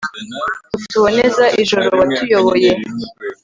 [0.77, 2.71] utuboneza ijuru, watuyoboye